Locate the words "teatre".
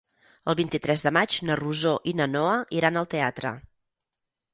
3.13-3.53